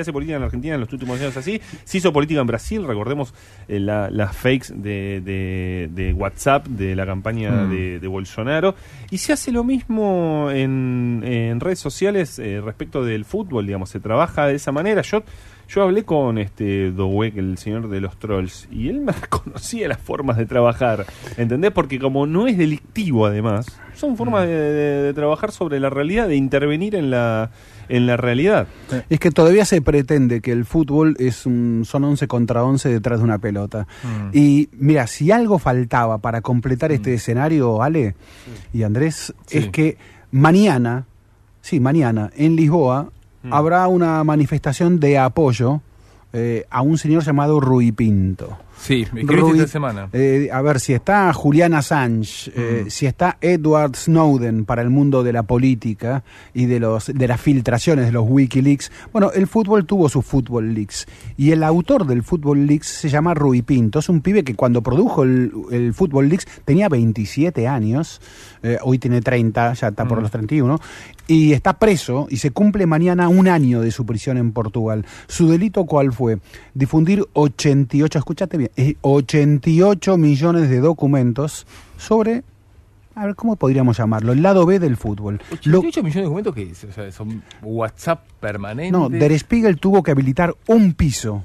hace 0.00 0.12
política 0.12 0.36
en 0.36 0.42
Argentina 0.42 0.74
en 0.74 0.80
los 0.80 0.92
últimos 0.92 1.18
años 1.20 1.36
así, 1.36 1.60
se 1.84 1.98
hizo 1.98 2.12
política 2.12 2.40
en 2.40 2.46
Brasil, 2.48 2.84
recordemos 2.84 3.32
eh, 3.68 3.78
las 3.78 4.36
fakes 4.36 4.74
de, 4.74 5.20
de, 5.94 6.12
WhatsApp 6.12 6.66
de 6.66 6.96
la 6.96 7.06
campaña 7.06 7.50
mm. 7.64 8.00
de, 8.00 8.08
Bolsonaro, 8.08 8.74
y 9.10 9.18
se 9.18 9.32
hace 9.32 9.52
lo 9.52 9.62
mismo 9.62 10.50
en, 10.50 11.22
en 11.24 11.60
redes 11.60 11.78
sociales 11.78 12.38
eh, 12.38 12.60
respecto 12.60 13.04
del 13.04 13.24
fútbol, 13.24 13.64
digamos, 13.64 13.90
se 13.90 14.00
trabaja 14.00 14.46
de 14.46 14.56
esa 14.56 14.72
manera. 14.72 15.02
Yo 15.02 15.22
yo 15.68 15.82
hablé 15.82 16.04
con 16.04 16.38
este 16.38 16.90
Dowek, 16.92 17.36
el 17.36 17.58
señor 17.58 17.88
de 17.88 18.00
los 18.00 18.18
trolls, 18.18 18.68
y 18.70 18.88
él 18.88 19.00
me 19.00 19.12
reconocía 19.20 19.88
las 19.88 19.98
formas 19.98 20.36
de 20.38 20.46
trabajar, 20.46 21.04
¿entendés? 21.36 21.72
Porque 21.72 21.98
como 21.98 22.26
no 22.26 22.46
es 22.46 22.56
delictivo 22.56 23.26
además, 23.26 23.66
son 23.94 24.16
formas 24.16 24.46
de, 24.46 25.12
trabajar 25.14 25.52
sobre 25.52 25.78
la 25.78 25.90
realidad, 25.90 26.28
de 26.28 26.36
intervenir 26.36 26.94
en 26.94 27.10
la 27.10 27.50
en 27.90 28.06
la 28.06 28.18
realidad. 28.18 28.66
Es 29.08 29.18
que 29.18 29.30
todavía 29.30 29.64
se 29.64 29.80
pretende 29.80 30.42
que 30.42 30.52
el 30.52 30.66
fútbol 30.66 31.16
es 31.18 31.46
un, 31.46 31.84
son 31.86 32.04
11 32.04 32.28
contra 32.28 32.62
11 32.62 32.90
detrás 32.90 33.20
de 33.20 33.24
una 33.24 33.38
pelota. 33.38 33.86
Mm. 34.02 34.36
Y 34.36 34.68
mira, 34.72 35.06
si 35.06 35.30
algo 35.30 35.58
faltaba 35.58 36.18
para 36.18 36.42
completar 36.42 36.92
este 36.92 37.12
mm. 37.12 37.14
escenario, 37.14 37.82
Ale 37.82 38.14
y 38.74 38.82
Andrés, 38.82 39.32
es 39.50 39.70
que 39.70 39.96
mañana, 40.30 41.06
sí, 41.62 41.80
mañana 41.80 42.30
en 42.36 42.56
Lisboa 42.56 43.10
Mm. 43.48 43.52
habrá 43.52 43.88
una 43.88 44.22
manifestación 44.24 45.00
de 45.00 45.18
apoyo 45.18 45.80
eh, 46.32 46.66
a 46.70 46.82
un 46.82 46.98
señor 46.98 47.24
llamado 47.24 47.60
Rui 47.60 47.92
Pinto. 47.92 48.58
Sí, 48.78 49.06
¿qué 49.26 49.66
semana? 49.66 50.08
Eh, 50.12 50.48
a 50.52 50.62
ver, 50.62 50.80
si 50.80 50.94
está 50.94 51.32
Julian 51.32 51.74
Assange, 51.74 52.50
eh, 52.54 52.84
mm. 52.86 52.90
si 52.90 53.06
está 53.06 53.36
Edward 53.40 53.96
Snowden 53.96 54.64
para 54.64 54.82
el 54.82 54.90
mundo 54.90 55.22
de 55.22 55.32
la 55.32 55.42
política 55.42 56.22
y 56.54 56.66
de, 56.66 56.80
los, 56.80 57.06
de 57.06 57.28
las 57.28 57.40
filtraciones 57.40 58.06
de 58.06 58.12
los 58.12 58.24
Wikileaks, 58.26 58.90
bueno, 59.12 59.30
el 59.32 59.46
fútbol 59.46 59.84
tuvo 59.84 60.08
su 60.08 60.22
Fútbol 60.22 60.74
Leaks. 60.74 61.06
Y 61.36 61.50
el 61.50 61.62
autor 61.62 62.06
del 62.06 62.22
Fútbol 62.22 62.66
Leaks 62.66 62.86
se 62.86 63.08
llama 63.08 63.34
Rui 63.34 63.62
Pinto. 63.62 63.98
Es 63.98 64.08
un 64.08 64.20
pibe 64.20 64.44
que 64.44 64.54
cuando 64.54 64.82
produjo 64.82 65.24
el, 65.24 65.52
el 65.70 65.92
Fútbol 65.94 66.28
Leaks 66.28 66.46
tenía 66.64 66.88
27 66.88 67.66
años, 67.66 68.20
hoy 68.82 68.98
tiene 68.98 69.20
30, 69.20 69.74
ya 69.74 69.88
está 69.88 70.04
por 70.06 70.18
mm. 70.18 70.22
los 70.22 70.30
31, 70.30 70.80
y 71.28 71.52
está 71.52 71.78
preso 71.78 72.26
y 72.30 72.38
se 72.38 72.50
cumple 72.50 72.86
mañana 72.86 73.28
un 73.28 73.48
año 73.48 73.80
de 73.80 73.90
su 73.90 74.06
prisión 74.06 74.38
en 74.38 74.52
Portugal. 74.52 75.04
¿Su 75.26 75.48
delito 75.48 75.84
cuál 75.84 76.12
fue? 76.12 76.38
Difundir 76.74 77.24
88, 77.34 78.18
escúchate 78.18 78.56
bien, 78.56 78.67
eh, 78.67 78.67
88 79.02 80.16
millones 80.18 80.68
de 80.70 80.80
documentos 80.80 81.66
sobre, 81.96 82.42
a 83.14 83.26
ver, 83.26 83.34
¿cómo 83.34 83.56
podríamos 83.56 83.98
llamarlo? 83.98 84.32
El 84.32 84.42
lado 84.42 84.66
B 84.66 84.78
del 84.78 84.96
fútbol. 84.96 85.40
Lo- 85.64 85.78
88 85.80 86.02
millones 86.02 86.14
de 86.14 86.22
documentos 86.22 86.54
que 86.54 86.88
o 86.88 86.92
sea, 86.92 87.10
son 87.12 87.42
WhatsApp 87.62 88.24
permanentes. 88.40 88.92
no, 88.92 89.08
Der 89.08 89.36
Spiegel 89.38 89.78
tuvo 89.78 90.02
que 90.02 90.10
habilitar 90.12 90.54
un 90.68 90.92
piso 90.94 91.44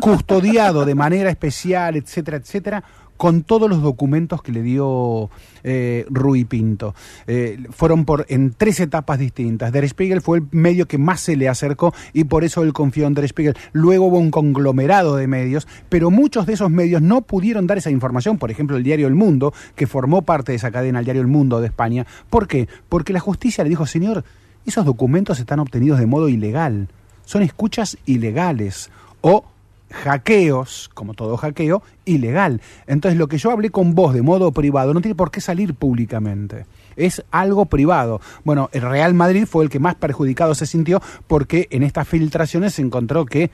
custodiado 0.00 0.84
de 0.84 0.94
manera 0.94 1.30
especial, 1.30 1.96
etcétera, 1.96 2.36
etcétera, 2.36 2.84
con 3.20 3.42
todos 3.42 3.68
los 3.68 3.82
documentos 3.82 4.40
que 4.40 4.50
le 4.50 4.62
dio 4.62 5.28
eh, 5.62 6.06
Rui 6.08 6.46
Pinto. 6.46 6.94
Eh, 7.26 7.58
fueron 7.68 8.06
por 8.06 8.24
en 8.30 8.54
tres 8.56 8.80
etapas 8.80 9.18
distintas. 9.18 9.72
Der 9.72 9.86
Spiegel 9.86 10.22
fue 10.22 10.38
el 10.38 10.44
medio 10.52 10.88
que 10.88 10.96
más 10.96 11.20
se 11.20 11.36
le 11.36 11.46
acercó 11.46 11.92
y 12.14 12.24
por 12.24 12.44
eso 12.44 12.62
él 12.62 12.72
confió 12.72 13.06
en 13.06 13.12
Der 13.12 13.28
Spiegel. 13.28 13.58
Luego 13.72 14.06
hubo 14.06 14.16
un 14.16 14.30
conglomerado 14.30 15.16
de 15.16 15.26
medios, 15.26 15.68
pero 15.90 16.10
muchos 16.10 16.46
de 16.46 16.54
esos 16.54 16.70
medios 16.70 17.02
no 17.02 17.20
pudieron 17.20 17.66
dar 17.66 17.76
esa 17.76 17.90
información. 17.90 18.38
Por 18.38 18.50
ejemplo, 18.50 18.78
el 18.78 18.84
diario 18.84 19.06
El 19.06 19.16
Mundo, 19.16 19.52
que 19.74 19.86
formó 19.86 20.22
parte 20.22 20.52
de 20.52 20.56
esa 20.56 20.70
cadena, 20.70 21.00
el 21.00 21.04
diario 21.04 21.20
El 21.20 21.28
Mundo 21.28 21.60
de 21.60 21.66
España. 21.66 22.06
¿Por 22.30 22.48
qué? 22.48 22.68
Porque 22.88 23.12
la 23.12 23.20
justicia 23.20 23.62
le 23.64 23.68
dijo, 23.68 23.84
señor, 23.84 24.24
esos 24.64 24.86
documentos 24.86 25.38
están 25.40 25.60
obtenidos 25.60 25.98
de 25.98 26.06
modo 26.06 26.30
ilegal. 26.30 26.88
Son 27.26 27.42
escuchas 27.42 27.98
ilegales 28.06 28.90
o 29.20 29.44
hackeos, 29.90 30.90
como 30.94 31.14
todo 31.14 31.36
hackeo, 31.36 31.82
ilegal. 32.04 32.60
Entonces 32.86 33.18
lo 33.18 33.28
que 33.28 33.38
yo 33.38 33.50
hablé 33.50 33.70
con 33.70 33.94
vos 33.94 34.14
de 34.14 34.22
modo 34.22 34.52
privado 34.52 34.94
no 34.94 35.00
tiene 35.00 35.14
por 35.14 35.30
qué 35.30 35.40
salir 35.40 35.74
públicamente. 35.74 36.66
Es 36.96 37.24
algo 37.30 37.66
privado. 37.66 38.20
Bueno, 38.44 38.68
el 38.72 38.82
Real 38.82 39.14
Madrid 39.14 39.46
fue 39.46 39.64
el 39.64 39.70
que 39.70 39.78
más 39.78 39.94
perjudicado 39.94 40.54
se 40.54 40.66
sintió 40.66 41.00
porque 41.26 41.68
en 41.70 41.82
estas 41.82 42.08
filtraciones 42.08 42.74
se 42.74 42.82
encontró 42.82 43.26
que 43.26 43.50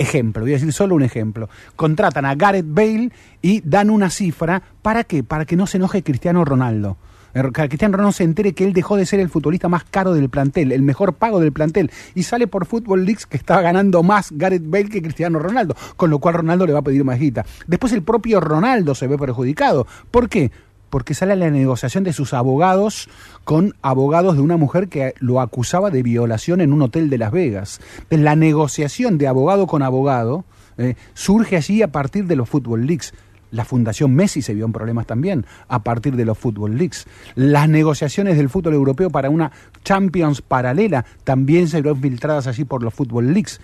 Ejemplo, 0.00 0.40
voy 0.40 0.52
a 0.52 0.54
decir 0.54 0.72
solo 0.72 0.94
un 0.94 1.02
ejemplo. 1.02 1.50
Contratan 1.76 2.24
a 2.24 2.34
Gareth 2.34 2.64
Bale 2.66 3.10
y 3.42 3.60
dan 3.60 3.90
una 3.90 4.08
cifra. 4.08 4.62
¿Para 4.80 5.04
qué? 5.04 5.22
Para 5.22 5.44
que 5.44 5.56
no 5.56 5.66
se 5.66 5.76
enoje 5.76 6.02
Cristiano 6.02 6.42
Ronaldo. 6.42 6.96
Que 7.32 7.68
Cristiano 7.68 7.96
Ronaldo 7.96 8.12
se 8.12 8.24
entere 8.24 8.54
que 8.54 8.64
él 8.64 8.72
dejó 8.72 8.96
de 8.96 9.06
ser 9.06 9.20
el 9.20 9.28
futbolista 9.28 9.68
más 9.68 9.84
caro 9.84 10.14
del 10.14 10.28
plantel, 10.28 10.72
el 10.72 10.82
mejor 10.82 11.14
pago 11.14 11.40
del 11.40 11.52
plantel, 11.52 11.90
y 12.14 12.24
sale 12.24 12.46
por 12.46 12.66
Football 12.66 13.04
Leagues 13.04 13.26
que 13.26 13.36
estaba 13.36 13.60
ganando 13.62 14.02
más 14.02 14.32
Gareth 14.32 14.68
Bale 14.68 14.88
que 14.88 15.02
Cristiano 15.02 15.38
Ronaldo, 15.38 15.76
con 15.96 16.10
lo 16.10 16.18
cual 16.18 16.34
Ronaldo 16.34 16.66
le 16.66 16.72
va 16.72 16.80
a 16.80 16.82
pedir 16.82 17.04
más 17.04 17.18
guita. 17.18 17.44
Después 17.66 17.92
el 17.92 18.02
propio 18.02 18.40
Ronaldo 18.40 18.94
se 18.94 19.06
ve 19.06 19.16
perjudicado. 19.16 19.86
¿Por 20.10 20.28
qué? 20.28 20.50
Porque 20.90 21.14
sale 21.14 21.36
la 21.36 21.50
negociación 21.50 22.02
de 22.02 22.12
sus 22.12 22.34
abogados 22.34 23.08
con 23.44 23.74
abogados 23.80 24.34
de 24.34 24.42
una 24.42 24.56
mujer 24.56 24.88
que 24.88 25.14
lo 25.20 25.40
acusaba 25.40 25.90
de 25.90 26.02
violación 26.02 26.60
en 26.60 26.72
un 26.72 26.82
hotel 26.82 27.10
de 27.10 27.18
Las 27.18 27.30
Vegas. 27.30 27.80
La 28.10 28.34
negociación 28.34 29.16
de 29.16 29.28
abogado 29.28 29.68
con 29.68 29.82
abogado 29.82 30.44
eh, 30.78 30.96
surge 31.14 31.56
allí 31.56 31.82
a 31.82 31.92
partir 31.92 32.26
de 32.26 32.34
los 32.34 32.48
Football 32.48 32.86
Leagues. 32.86 33.14
La 33.50 33.64
Fundación 33.64 34.14
Messi 34.14 34.42
se 34.42 34.54
vio 34.54 34.64
en 34.64 34.72
problemas 34.72 35.06
también 35.06 35.46
a 35.68 35.82
partir 35.82 36.16
de 36.16 36.24
los 36.24 36.38
Football 36.38 36.76
Leagues. 36.76 37.06
Las 37.34 37.68
negociaciones 37.68 38.36
del 38.36 38.48
fútbol 38.48 38.74
europeo 38.74 39.10
para 39.10 39.30
una 39.30 39.52
Champions 39.84 40.42
paralela 40.42 41.04
también 41.24 41.68
se 41.68 41.82
vieron 41.82 42.00
filtradas 42.00 42.46
allí 42.46 42.64
por 42.64 42.82
los 42.82 42.94
Football 42.94 43.32
Leagues. 43.32 43.60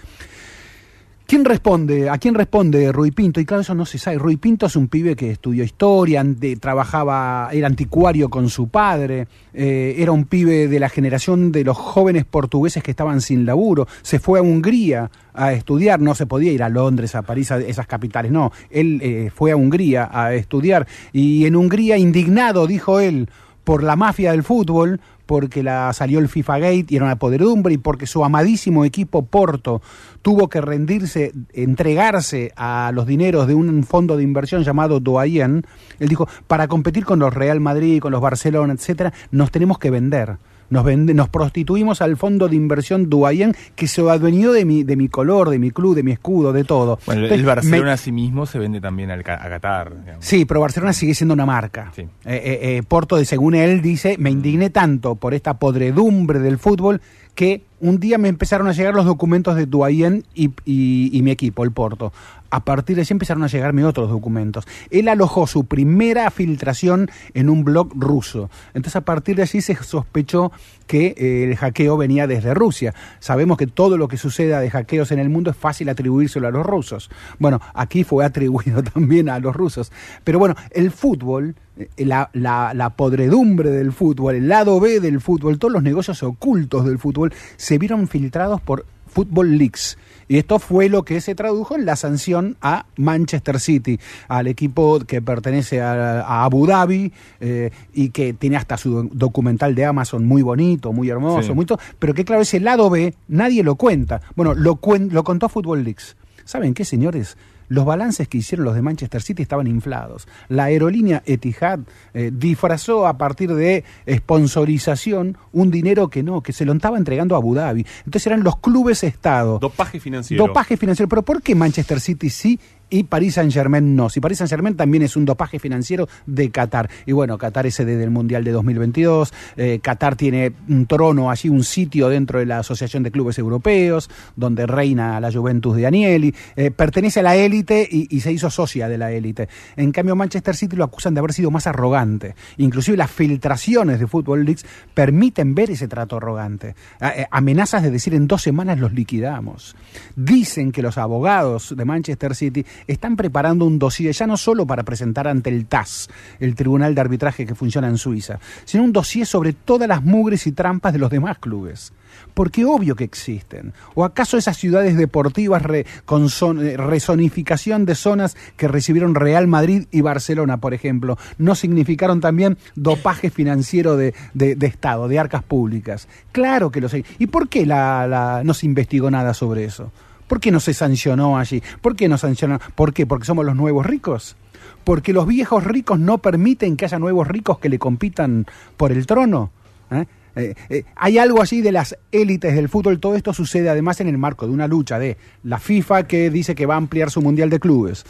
¿Quién 1.26 1.44
responde? 1.44 2.08
¿A 2.08 2.18
quién 2.18 2.36
responde 2.36 2.92
Rui 2.92 3.10
Pinto? 3.10 3.40
Y 3.40 3.44
claro, 3.44 3.62
eso 3.62 3.74
no 3.74 3.84
se 3.84 3.98
sabe. 3.98 4.16
Rui 4.16 4.36
Pinto 4.36 4.66
es 4.66 4.76
un 4.76 4.86
pibe 4.86 5.16
que 5.16 5.32
estudió 5.32 5.64
historia, 5.64 6.24
trabajaba, 6.60 7.48
era 7.50 7.66
anticuario 7.66 8.28
con 8.28 8.48
su 8.48 8.68
padre, 8.68 9.26
eh, 9.52 9.96
era 9.98 10.12
un 10.12 10.26
pibe 10.26 10.68
de 10.68 10.78
la 10.78 10.88
generación 10.88 11.50
de 11.50 11.64
los 11.64 11.76
jóvenes 11.76 12.24
portugueses 12.26 12.80
que 12.80 12.92
estaban 12.92 13.20
sin 13.20 13.44
laburo, 13.44 13.88
se 14.02 14.20
fue 14.20 14.38
a 14.38 14.42
Hungría 14.42 15.10
a 15.34 15.52
estudiar, 15.52 16.00
no 16.00 16.14
se 16.14 16.26
podía 16.26 16.52
ir 16.52 16.62
a 16.62 16.68
Londres, 16.68 17.16
a 17.16 17.22
París, 17.22 17.50
a 17.50 17.58
esas 17.58 17.88
capitales, 17.88 18.30
no, 18.30 18.52
él 18.70 19.00
eh, 19.02 19.32
fue 19.34 19.50
a 19.50 19.56
Hungría 19.56 20.08
a 20.12 20.32
estudiar 20.32 20.86
y 21.12 21.44
en 21.46 21.56
Hungría 21.56 21.98
indignado, 21.98 22.68
dijo 22.68 23.00
él, 23.00 23.28
por 23.64 23.82
la 23.82 23.96
mafia 23.96 24.30
del 24.30 24.44
fútbol, 24.44 25.00
porque 25.26 25.62
la 25.62 25.92
salió 25.92 26.18
el 26.18 26.28
FIFA 26.28 26.58
Gate 26.58 26.86
y 26.88 26.96
era 26.96 27.04
una 27.04 27.18
podredumbre 27.18 27.74
y 27.74 27.78
porque 27.78 28.06
su 28.06 28.24
amadísimo 28.24 28.84
equipo 28.84 29.26
Porto 29.26 29.82
tuvo 30.22 30.48
que 30.48 30.60
rendirse, 30.60 31.32
entregarse 31.52 32.52
a 32.56 32.90
los 32.94 33.06
dineros 33.06 33.46
de 33.46 33.54
un 33.54 33.84
fondo 33.84 34.16
de 34.16 34.22
inversión 34.22 34.62
llamado 34.62 35.00
Doyen, 35.00 35.64
él 35.98 36.08
dijo, 36.08 36.28
para 36.46 36.68
competir 36.68 37.04
con 37.04 37.18
los 37.18 37.34
Real 37.34 37.60
Madrid, 37.60 38.00
con 38.00 38.12
los 38.12 38.20
Barcelona, 38.20 38.72
etcétera, 38.72 39.12
nos 39.30 39.50
tenemos 39.50 39.78
que 39.78 39.90
vender. 39.90 40.38
Nos, 40.70 40.84
vende- 40.84 41.14
nos 41.14 41.28
prostituimos 41.28 42.02
al 42.02 42.16
fondo 42.16 42.48
de 42.48 42.56
inversión 42.56 43.08
Duayen 43.08 43.54
que 43.74 43.86
se 43.86 44.00
adueñó 44.02 44.52
de 44.52 44.64
mi, 44.64 44.82
de 44.84 44.96
mi 44.96 45.08
color, 45.08 45.50
de 45.50 45.58
mi 45.58 45.70
club, 45.70 45.94
de 45.94 46.02
mi 46.02 46.12
escudo, 46.12 46.52
de 46.52 46.64
todo. 46.64 46.98
Bueno, 47.06 47.26
el 47.26 47.44
Barcelona 47.44 47.84
me- 47.84 47.90
a 47.92 47.96
sí 47.96 48.12
mismo 48.12 48.46
se 48.46 48.58
vende 48.58 48.80
también 48.80 49.10
al, 49.10 49.20
a 49.20 49.22
Qatar. 49.48 50.00
digamos. 50.00 50.24
Sí, 50.24 50.44
pero 50.44 50.60
Barcelona 50.60 50.92
sigue 50.92 51.14
siendo 51.14 51.34
una 51.34 51.46
marca. 51.46 51.92
Sí. 51.94 52.02
Eh, 52.02 52.08
eh, 52.24 52.58
eh, 52.78 52.82
Porto, 52.86 53.16
de, 53.16 53.24
según 53.24 53.54
él, 53.54 53.80
dice, 53.82 54.16
me 54.18 54.30
indigné 54.30 54.70
tanto 54.70 55.14
por 55.14 55.34
esta 55.34 55.58
podredumbre 55.58 56.38
del 56.40 56.58
fútbol 56.58 57.00
que 57.36 57.62
un 57.80 58.00
día 58.00 58.18
me 58.18 58.28
empezaron 58.28 58.66
a 58.66 58.72
llegar 58.72 58.94
los 58.94 59.04
documentos 59.04 59.54
de 59.54 59.66
Duayen 59.66 60.24
y, 60.34 60.46
y- 60.64 61.10
y 61.12 61.22
mi 61.22 61.30
equipo, 61.30 61.62
el 61.62 61.70
Porto. 61.70 62.12
A 62.50 62.60
partir 62.64 62.96
de 62.96 63.02
allí 63.02 63.12
empezaron 63.12 63.42
a 63.42 63.48
llegarme 63.48 63.84
otros 63.84 64.08
documentos. 64.08 64.66
Él 64.90 65.08
alojó 65.08 65.46
su 65.46 65.64
primera 65.66 66.30
filtración 66.30 67.10
en 67.34 67.50
un 67.50 67.62
blog 67.64 67.90
ruso. 67.94 68.50
Entonces 68.72 68.96
a 68.96 69.02
partir 69.02 69.36
de 69.36 69.42
allí 69.42 69.60
se 69.60 69.74
sospechó 69.76 70.50
que 70.86 71.14
eh, 71.16 71.44
el 71.44 71.56
hackeo 71.56 71.96
venía 71.96 72.26
desde 72.26 72.54
Rusia. 72.54 72.94
Sabemos 73.18 73.56
que 73.58 73.66
todo 73.66 73.96
lo 73.98 74.08
que 74.08 74.16
suceda 74.16 74.60
de 74.60 74.70
hackeos 74.70 75.12
en 75.12 75.18
el 75.18 75.28
mundo 75.28 75.50
es 75.50 75.56
fácil 75.56 75.88
atribuírselo 75.88 76.46
a 76.48 76.50
los 76.50 76.64
rusos. 76.64 77.10
Bueno, 77.38 77.60
aquí 77.74 78.04
fue 78.04 78.24
atribuido 78.24 78.82
también 78.94 79.28
a 79.28 79.38
los 79.38 79.54
rusos. 79.54 79.92
Pero 80.24 80.38
bueno, 80.38 80.54
el 80.70 80.90
fútbol, 80.90 81.54
eh, 81.78 81.88
la, 82.04 82.30
la- 82.32 82.72
la 82.74 82.90
podredumbre 82.90 83.70
del 83.70 83.92
fútbol, 83.92 84.36
el 84.36 84.48
lado 84.48 84.80
B 84.80 85.00
del 85.00 85.20
fútbol, 85.20 85.58
todos 85.58 85.72
los 85.72 85.82
negocios 85.82 86.22
ocultos 86.22 86.84
del 86.86 86.98
fútbol 86.98 87.32
se 87.56 87.78
vieron 87.78 88.08
filtrados 88.08 88.60
por 88.60 88.86
Football 89.16 89.56
Leaks. 89.56 89.96
Y 90.28 90.36
esto 90.36 90.58
fue 90.58 90.90
lo 90.90 91.04
que 91.04 91.22
se 91.22 91.34
tradujo 91.34 91.74
en 91.74 91.86
la 91.86 91.96
sanción 91.96 92.58
a 92.60 92.84
Manchester 92.98 93.60
City, 93.60 93.98
al 94.28 94.46
equipo 94.46 94.98
que 95.06 95.22
pertenece 95.22 95.80
a, 95.80 96.20
a 96.20 96.44
Abu 96.44 96.66
Dhabi 96.66 97.12
eh, 97.40 97.70
y 97.94 98.10
que 98.10 98.34
tiene 98.34 98.56
hasta 98.58 98.76
su 98.76 98.90
do- 98.90 99.08
documental 99.10 99.74
de 99.74 99.86
Amazon 99.86 100.26
muy 100.26 100.42
bonito, 100.42 100.92
muy 100.92 101.08
hermoso, 101.08 101.42
Sí. 101.48 101.52
muy 101.54 101.64
to- 101.64 101.78
pero 101.98 102.12
que 102.12 102.26
claro, 102.26 102.42
ese 102.42 102.60
lado 102.60 102.90
B 102.90 103.14
nadie 103.28 103.62
lo 103.62 103.76
cuenta. 103.76 104.20
Bueno, 104.34 104.52
lo, 104.52 104.74
cuen- 104.82 105.10
lo 105.12 105.24
contó 105.24 105.48
Football 105.48 105.82
Leaks. 105.84 106.14
¿Saben 106.44 106.74
qué, 106.74 106.84
señores? 106.84 107.38
Los 107.68 107.84
balances 107.84 108.28
que 108.28 108.38
hicieron 108.38 108.64
los 108.64 108.74
de 108.74 108.82
Manchester 108.82 109.22
City 109.22 109.42
estaban 109.42 109.66
inflados. 109.66 110.28
La 110.48 110.64
aerolínea 110.64 111.22
Etihad 111.26 111.80
eh, 112.14 112.30
disfrazó 112.32 113.06
a 113.06 113.18
partir 113.18 113.54
de 113.54 113.84
sponsorización 114.08 115.36
un 115.52 115.70
dinero 115.70 116.08
que 116.08 116.22
no, 116.22 116.42
que 116.42 116.52
se 116.52 116.64
lo 116.64 116.72
estaba 116.72 116.98
entregando 116.98 117.34
a 117.34 117.38
Abu 117.38 117.54
Dhabi. 117.54 117.86
Entonces 118.04 118.26
eran 118.26 118.42
los 118.42 118.58
clubes 118.58 119.02
Estado. 119.02 119.58
Dopaje 119.58 120.00
financiero. 120.00 120.46
Dopaje 120.46 120.76
financiero. 120.76 121.08
Pero 121.08 121.22
¿por 121.22 121.42
qué 121.42 121.54
Manchester 121.54 122.00
City 122.00 122.30
sí 122.30 122.60
y 122.90 123.04
París 123.04 123.34
Saint 123.34 123.52
Germain 123.52 123.96
no? 123.96 124.08
Si 124.08 124.20
París 124.20 124.38
Saint 124.38 124.50
Germain 124.50 124.76
también 124.76 125.02
es 125.02 125.16
un 125.16 125.24
dopaje 125.24 125.58
financiero 125.58 126.08
de 126.26 126.50
Qatar. 126.50 126.88
Y 127.04 127.12
bueno, 127.12 127.38
Qatar 127.38 127.66
es 127.66 127.74
sede 127.74 127.96
del 127.96 128.10
Mundial 128.10 128.44
de 128.44 128.52
2022. 128.52 129.32
eh, 129.56 129.80
Qatar 129.82 130.16
tiene 130.16 130.52
un 130.68 130.86
trono 130.86 131.30
allí, 131.30 131.48
un 131.48 131.64
sitio 131.64 132.08
dentro 132.08 132.38
de 132.38 132.46
la 132.46 132.60
Asociación 132.60 133.02
de 133.02 133.10
Clubes 133.10 133.38
Europeos, 133.38 134.10
donde 134.36 134.66
reina 134.66 135.20
la 135.20 135.32
Juventus 135.32 135.76
de 135.76 135.86
Anieli. 135.86 136.34
eh, 136.56 136.70
pertenece 136.70 137.20
a 137.20 137.22
la 137.22 137.36
élite 137.36 137.86
y, 137.90 138.20
se 138.20 138.32
hizo 138.32 138.50
socia 138.50 138.88
de 138.88 138.98
la 138.98 139.12
élite. 139.12 139.48
En 139.76 139.92
cambio, 139.92 140.16
Manchester 140.16 140.56
City 140.56 140.74
lo 140.74 140.84
acusan 140.84 141.14
de 141.14 141.20
haber 141.20 141.32
sido 141.32 141.50
más 141.50 141.66
arrogante. 141.66 142.34
Inclusive 142.56 142.96
las 142.96 143.10
filtraciones 143.10 144.00
de 144.00 144.06
Football 144.06 144.44
Leagues 144.44 144.64
permiten 144.94 145.54
ver 145.54 145.70
ese 145.70 145.86
trato 145.86 146.16
arrogante. 146.16 146.74
Eh, 147.00 147.26
amenazas 147.30 147.82
de 147.82 147.90
decir 147.90 148.14
en 148.14 148.26
dos 148.26 148.42
semanas 148.42 148.78
los 148.78 148.92
liquidamos. 148.92 149.76
Dicen 150.16 150.72
que 150.72 150.82
los 150.82 150.98
abogados 150.98 151.74
de 151.76 151.84
Manchester 151.84 152.34
City 152.34 152.64
están 152.86 153.16
preparando 153.16 153.64
un 153.64 153.78
dossier 153.78 154.12
ya 154.14 154.26
no 154.26 154.36
solo 154.36 154.66
para 154.66 154.82
presentar 154.82 155.28
ante 155.28 155.50
el 155.50 155.66
TAS, 155.66 156.08
el 156.40 156.54
Tribunal 156.54 156.94
de 156.94 157.00
Arbitraje 157.00 157.46
que 157.46 157.54
funciona 157.54 157.88
en 157.88 157.98
Suiza, 157.98 158.38
sino 158.64 158.84
un 158.84 158.92
dossier 158.92 159.26
sobre 159.26 159.52
todas 159.52 159.88
las 159.88 160.02
mugres 160.02 160.46
y 160.46 160.52
trampas 160.52 160.92
de 160.92 160.98
los 160.98 161.10
demás 161.10 161.38
clubes. 161.38 161.92
Porque 162.32 162.64
obvio 162.64 162.96
que 162.96 163.04
existen. 163.04 163.74
¿O 163.94 164.02
acaso 164.04 164.38
esas 164.38 164.56
ciudades 164.56 164.96
deportivas 164.96 165.62
con 166.06 166.30
son- 166.30 166.66
eh, 166.66 166.76
rezonificación 166.76 167.84
de 167.84 167.94
zonas 167.94 168.36
que 168.56 168.68
recibieron 168.68 169.14
Real 169.14 169.46
Madrid 169.46 169.86
y 169.90 170.00
Barcelona, 170.00 170.56
por 170.58 170.72
ejemplo, 170.72 171.18
no 171.38 171.54
significaron 171.54 172.20
también 172.20 172.56
dopaje 172.74 173.30
financiero 173.30 173.96
de, 173.96 174.14
de- 174.34 174.56
Estado, 174.66 175.08
de 175.08 175.18
arcas 175.18 175.42
públicas? 175.42 176.08
Claro 176.32 176.70
que 176.70 176.80
lo 176.80 176.88
sé. 176.88 177.04
¿Y 177.18 177.26
por 177.26 177.48
qué 177.48 177.66
la- 177.66 178.40
no 178.44 178.54
se 178.54 178.66
investigó 178.66 179.10
nada 179.10 179.34
sobre 179.34 179.64
eso? 179.64 179.92
¿Por 180.26 180.40
qué 180.40 180.50
no 180.50 180.60
se 180.60 180.74
sancionó 180.74 181.38
allí? 181.38 181.62
¿Por 181.80 181.96
qué 181.96 182.08
no 182.08 182.18
sancionó? 182.18 182.58
¿Por 182.74 182.92
qué? 182.92 183.06
¿Porque 183.06 183.26
somos 183.26 183.44
los 183.44 183.56
nuevos 183.56 183.86
ricos? 183.86 184.36
¿Porque 184.84 185.12
los 185.12 185.26
viejos 185.26 185.64
ricos 185.64 185.98
no 185.98 186.18
permiten 186.18 186.76
que 186.76 186.84
haya 186.84 186.98
nuevos 186.98 187.26
ricos 187.26 187.58
que 187.58 187.68
le 187.68 187.78
compitan 187.78 188.46
por 188.76 188.92
el 188.92 189.06
trono? 189.06 189.50
¿Eh? 189.90 190.04
Eh, 190.36 190.54
eh, 190.68 190.84
hay 190.96 191.18
algo 191.18 191.40
allí 191.40 191.62
de 191.62 191.72
las 191.72 191.96
élites 192.12 192.54
del 192.54 192.68
fútbol. 192.68 193.00
Todo 193.00 193.14
esto 193.14 193.32
sucede 193.32 193.70
además 193.70 194.00
en 194.00 194.08
el 194.08 194.18
marco 194.18 194.46
de 194.46 194.52
una 194.52 194.66
lucha 194.66 194.98
de 194.98 195.16
la 195.44 195.58
FIFA 195.58 196.06
que 196.06 196.30
dice 196.30 196.54
que 196.54 196.66
va 196.66 196.74
a 196.74 196.78
ampliar 196.78 197.10
su 197.10 197.22
mundial 197.22 197.48
de 197.48 197.58
clubes, 197.58 198.04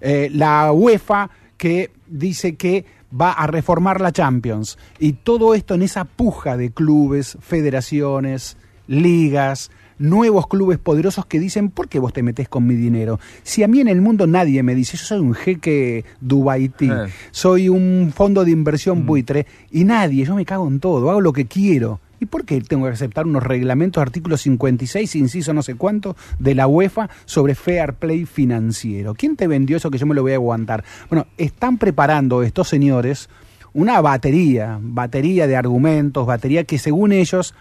la 0.00 0.72
UEFA 0.72 1.28
que 1.58 1.90
dice 2.06 2.56
que 2.56 2.86
va 3.12 3.32
a 3.32 3.46
reformar 3.46 4.00
la 4.00 4.12
Champions 4.12 4.78
y 4.98 5.12
todo 5.12 5.54
esto 5.54 5.74
en 5.74 5.82
esa 5.82 6.04
puja 6.04 6.56
de 6.56 6.70
clubes, 6.70 7.36
federaciones, 7.40 8.56
ligas, 8.86 9.70
nuevos 9.98 10.46
clubes 10.46 10.78
poderosos 10.78 11.26
que 11.26 11.38
dicen, 11.40 11.70
¿por 11.70 11.88
qué 11.88 11.98
vos 11.98 12.12
te 12.12 12.22
metés 12.22 12.48
con 12.48 12.66
mi 12.66 12.74
dinero? 12.74 13.18
Si 13.42 13.62
a 13.62 13.68
mí 13.68 13.80
en 13.80 13.88
el 13.88 14.00
mundo 14.00 14.26
nadie 14.26 14.62
me 14.62 14.74
dice, 14.74 14.96
yo 14.96 15.04
soy 15.04 15.20
un 15.20 15.34
jeque 15.34 16.04
Dubaití, 16.20 16.88
Eh. 16.90 17.06
soy 17.30 17.68
un 17.68 18.12
fondo 18.14 18.44
de 18.44 18.50
inversión 18.50 19.06
buitre, 19.06 19.46
y 19.70 19.84
nadie, 19.84 20.24
yo 20.24 20.34
me 20.34 20.44
cago 20.44 20.66
en 20.68 20.80
todo, 20.80 21.10
hago 21.10 21.20
lo 21.20 21.32
que 21.32 21.46
quiero. 21.46 22.00
¿Y 22.20 22.26
por 22.26 22.44
qué 22.44 22.60
tengo 22.60 22.86
que 22.86 22.92
aceptar 22.92 23.26
unos 23.26 23.44
reglamentos, 23.44 24.00
artículo 24.00 24.36
56, 24.36 25.14
inciso 25.14 25.52
no 25.54 25.62
sé 25.62 25.76
cuánto, 25.76 26.16
de 26.40 26.56
la 26.56 26.66
UEFA 26.66 27.08
sobre 27.26 27.54
fair 27.54 27.94
play 27.94 28.24
financiero? 28.24 29.14
¿Quién 29.14 29.36
te 29.36 29.46
vendió 29.46 29.76
eso 29.76 29.88
que 29.90 29.98
yo 29.98 30.06
me 30.06 30.16
lo 30.16 30.22
voy 30.22 30.32
a 30.32 30.34
aguantar? 30.34 30.82
Bueno, 31.08 31.28
están 31.36 31.78
preparando 31.78 32.42
estos 32.42 32.68
señores 32.68 33.28
una 33.72 34.00
batería, 34.00 34.78
batería 34.82 35.46
de 35.46 35.54
argumentos, 35.54 36.26
batería 36.26 36.64
que 36.64 36.78
según 36.78 37.12
ellos 37.12 37.54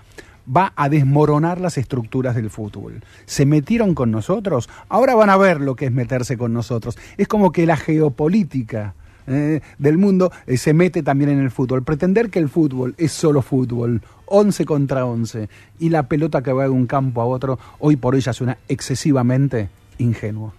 va 0.56 0.74
a 0.76 0.90
desmoronar 0.90 1.60
las 1.60 1.78
estructuras 1.78 2.36
del 2.36 2.50
fútbol. 2.50 3.04
Se 3.26 3.46
metieron 3.46 3.94
con 3.94 4.12
nosotros, 4.12 4.70
ahora 4.90 5.16
van 5.16 5.30
a 5.30 5.38
ver 5.38 5.62
lo 5.62 5.76
que 5.76 5.86
es 5.86 5.92
meterse 5.92 6.38
con 6.38 6.54
nosotros. 6.54 6.98
Es 7.18 7.28
como 7.28 7.52
que 7.52 7.66
la 7.66 7.78
geopolítica 7.78 8.94
eh, 9.28 9.60
del 9.78 9.98
mundo 9.98 10.32
eh, 10.46 10.58
se 10.58 10.74
mete 10.74 11.04
también 11.04 11.30
en 11.32 11.40
el 11.40 11.52
fútbol. 11.52 11.84
Pretender 11.84 12.30
que 12.30 12.40
el 12.40 12.50
fútbol 12.50 12.96
es 12.98 13.12
solo 13.12 13.42
fútbol, 13.42 14.02
11 14.26 14.66
contra 14.66 15.06
11, 15.06 15.50
y 15.80 15.90
la 15.90 16.04
pelota 16.04 16.42
que 16.42 16.54
va 16.54 16.64
de 16.64 16.70
un 16.70 16.88
campo 16.88 17.22
a 17.22 17.26
otro, 17.26 17.60
hoy 17.80 17.98
por 17.98 18.16
hoy 18.16 18.22
ya 18.22 18.34
suena 18.34 18.58
excesivamente 18.70 19.70
ingenuo. 19.98 20.54